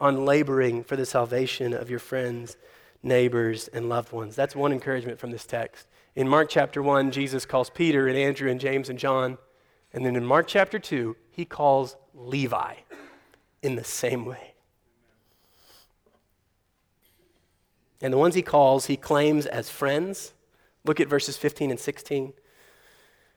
[0.01, 2.57] on laboring for the salvation of your friends,
[3.03, 4.37] neighbors, and loved ones.
[4.37, 5.87] That's one encouragement from this text.
[6.17, 9.39] In Mark chapter 1, Jesus calls Peter and Andrew and James and John.
[9.93, 12.75] And then in Mark chapter 2, he calls Levi
[13.63, 14.55] in the same way.
[18.03, 20.33] And the ones he calls, he claims as friends.
[20.85, 22.33] Look at verses 15 and 16.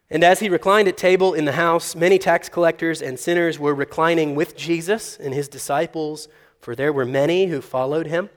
[0.09, 3.75] And as he reclined at table in the house, many tax collectors and sinners were
[3.75, 6.27] reclining with Jesus and his disciples,
[6.59, 8.29] for there were many who followed him.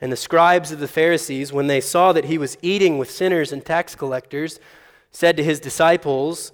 [0.00, 3.52] And the scribes of the Pharisees, when they saw that he was eating with sinners
[3.52, 4.60] and tax collectors,
[5.10, 6.52] said to his disciples,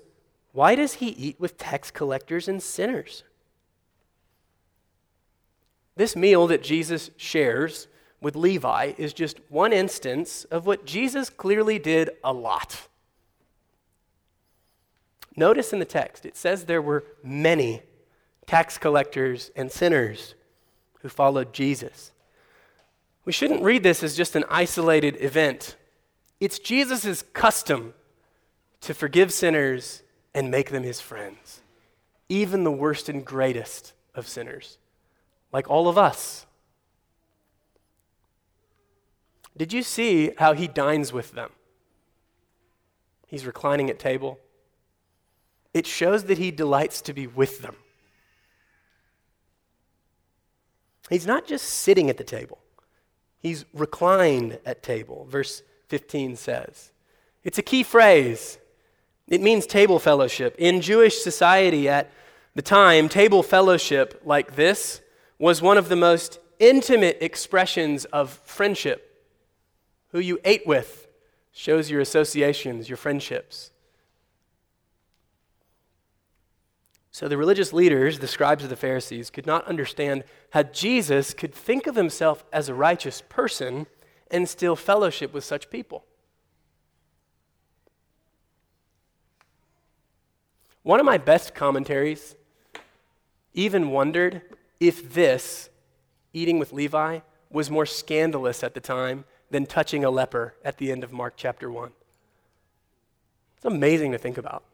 [0.53, 3.25] Why does he eat with tax collectors and sinners?
[5.97, 7.89] This meal that Jesus shares
[8.21, 12.89] with Levi is just one instance of what Jesus clearly did a lot.
[15.37, 17.83] Notice in the text, it says there were many
[18.47, 20.35] tax collectors and sinners
[21.01, 22.13] who followed Jesus.
[23.31, 25.77] We shouldn't read this as just an isolated event.
[26.41, 27.95] It's Jesus' custom
[28.81, 30.03] to forgive sinners
[30.35, 31.61] and make them his friends,
[32.29, 34.79] even the worst and greatest of sinners,
[35.53, 36.45] like all of us.
[39.57, 41.51] Did you see how he dines with them?
[43.29, 44.41] He's reclining at table.
[45.73, 47.77] It shows that he delights to be with them.
[51.09, 52.59] He's not just sitting at the table,
[53.41, 56.93] he's reclined at table, verse 15 says.
[57.43, 58.59] It's a key phrase.
[59.29, 60.55] It means table fellowship.
[60.59, 62.11] In Jewish society at
[62.55, 65.01] the time, table fellowship like this
[65.39, 69.07] was one of the most intimate expressions of friendship
[70.13, 71.09] who you ate with,
[71.53, 73.71] shows your associations, your friendships.
[77.21, 81.55] So the religious leaders, the scribes of the Pharisees, could not understand how Jesus could
[81.55, 83.87] think of himself as a righteous person
[84.31, 86.07] and still fellowship with such people.
[90.83, 92.37] One of my best commentaries
[93.53, 94.41] even wondered
[94.81, 95.69] if this,
[96.33, 97.19] eating with Levi,
[97.51, 101.35] was more scandalous at the time than touching a leper at the end of Mark
[101.37, 101.91] chapter 1.
[103.59, 104.65] It's amazing to think about.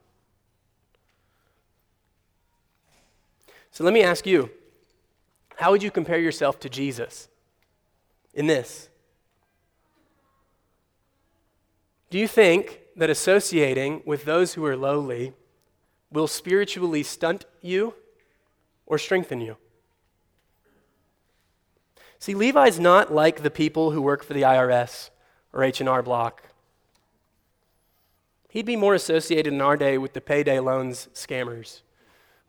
[3.77, 4.49] So let me ask you
[5.57, 7.29] how would you compare yourself to Jesus
[8.33, 8.89] in this?
[12.09, 15.35] Do you think that associating with those who are lowly
[16.11, 17.93] will spiritually stunt you
[18.87, 19.59] or strengthen you?
[22.19, 25.11] See, Levi's not like the people who work for the IRS
[25.53, 26.45] or H&R Block.
[28.49, 31.83] He'd be more associated in our day with the payday loans scammers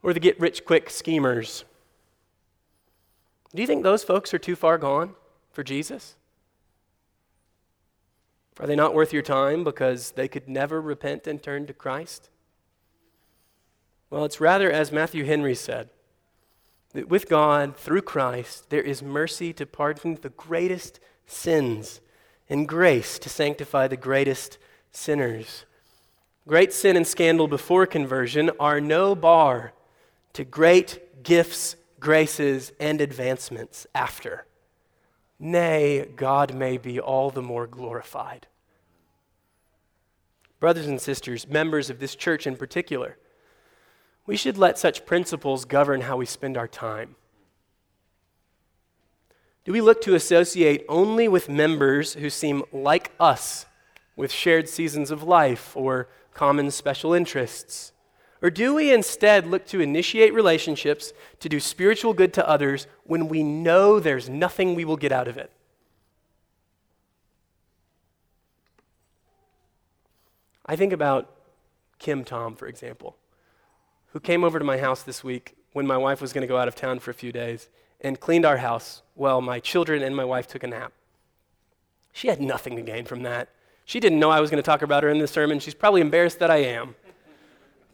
[0.04, 1.66] or the get rich quick schemers.
[3.54, 5.16] Do you think those folks are too far gone
[5.52, 6.16] for Jesus?
[8.60, 12.30] Are they not worth your time because they could never repent and turn to Christ?
[14.10, 15.90] Well, it's rather as Matthew Henry said
[16.94, 22.02] that with God, through Christ, there is mercy to pardon the greatest sins
[22.50, 24.58] and grace to sanctify the greatest
[24.92, 25.66] sinners.
[26.48, 29.74] Great sin and scandal before conversion are no bar
[30.34, 34.46] to great gifts, graces, and advancements after.
[35.40, 38.48] Nay, God may be all the more glorified.
[40.60, 43.18] Brothers and sisters, members of this church in particular,
[44.26, 47.16] we should let such principles govern how we spend our time.
[49.64, 53.66] Do we look to associate only with members who seem like us,
[54.16, 57.92] with shared seasons of life or common special interests?
[58.42, 63.28] Or do we instead look to initiate relationships to do spiritual good to others when
[63.28, 65.52] we know there's nothing we will get out of it?
[70.66, 71.34] I think about
[71.98, 73.16] Kim Tom, for example
[74.18, 76.58] who came over to my house this week when my wife was going to go
[76.58, 77.70] out of town for a few days
[78.02, 80.92] and cleaned our house while my children and my wife took a nap.
[82.14, 83.50] She had nothing to gain from that.
[83.86, 85.60] She didn't know I was going to talk about her in this sermon.
[85.60, 86.96] She's probably embarrassed that I am.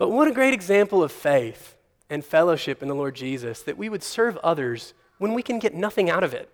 [0.04, 1.78] But what a great example of faith
[2.10, 5.74] and fellowship in the Lord Jesus that we would serve others when we can get
[5.74, 6.50] nothing out of it.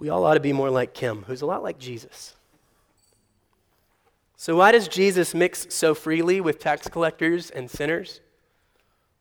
[0.00, 2.34] We all ought to be more like Kim, who's a lot like Jesus.
[4.36, 8.20] So, why does Jesus mix so freely with tax collectors and sinners?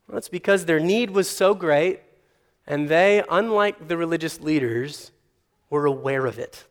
[0.08, 2.00] Well, it's because their need was so great,
[2.66, 5.12] and they, unlike the religious leaders,
[5.70, 6.66] were aware of it.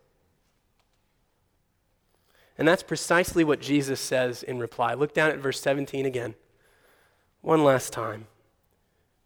[2.59, 4.93] And that's precisely what Jesus says in reply.
[4.93, 6.35] Look down at verse 17 again.
[7.41, 8.27] One last time.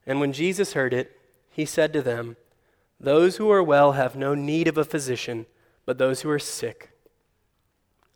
[0.06, 1.18] And when Jesus heard it,
[1.50, 2.36] he said to them,
[3.00, 5.46] Those who are well have no need of a physician,
[5.86, 6.90] but those who are sick.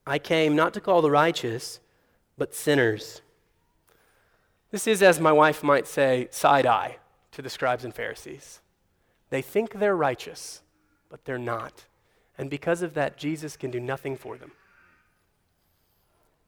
[0.06, 1.80] I came not to call the righteous,
[2.36, 3.22] but sinners.
[4.70, 6.98] This is, as my wife might say, side eye
[7.32, 8.60] to the scribes and Pharisees.
[9.30, 10.62] They think they're righteous,
[11.08, 11.86] but they're not.
[12.36, 14.52] And because of that, Jesus can do nothing for them.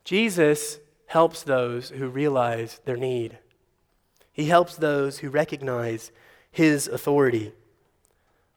[0.09, 3.37] Jesus helps those who realize their need,
[4.33, 6.13] He helps those who recognize
[6.51, 7.53] His authority.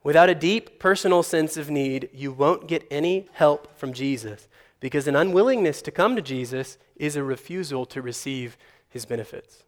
[0.02, 4.48] Without a deep personal sense of need, you won't get any help from Jesus
[4.80, 9.66] because an unwillingness to come to Jesus is a refusal to receive his benefits.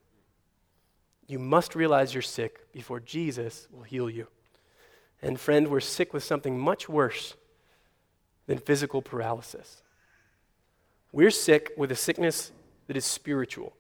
[1.27, 4.27] You must realize you're sick before Jesus will heal you.
[5.21, 7.36] And friend, we're sick with something much worse
[8.47, 9.84] than physical paralysis.
[11.14, 12.51] We're sick with a sickness
[12.88, 13.74] that is spiritual,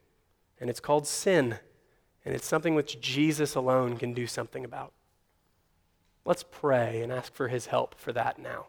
[0.61, 1.57] and it's called sin,
[2.23, 4.93] and it's something which Jesus alone can do something about.
[6.25, 8.67] Let's pray and ask for his help for that now.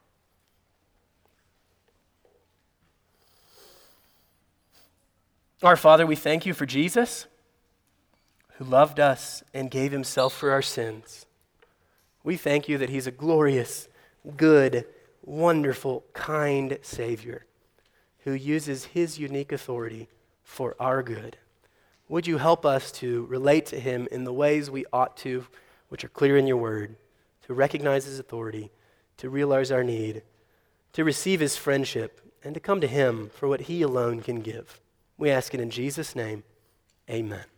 [5.62, 7.26] Our Father, we thank you for Jesus,
[8.54, 11.26] who loved us and gave himself for our sins.
[12.22, 13.88] We thank you that he's a glorious,
[14.38, 14.86] good,
[15.22, 17.44] wonderful, kind Savior
[18.24, 20.08] who uses his unique authority
[20.42, 21.36] for our good.
[22.08, 25.46] Would you help us to relate to him in the ways we ought to,
[25.88, 26.96] which are clear in your word,
[27.46, 28.70] to recognize his authority,
[29.18, 30.22] to realize our need,
[30.92, 34.80] to receive his friendship, and to come to him for what he alone can give.
[35.16, 36.44] We ask it in Jesus' name.
[37.08, 37.53] Amen.